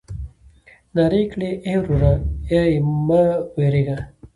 نارې 0.95 1.19
يې 1.23 1.27
کړې 1.31 1.49
ای 1.65 1.75
وروره 1.81 2.13
ای 2.53 2.73
مه 3.05 3.21
وېرېږه. 3.55 3.97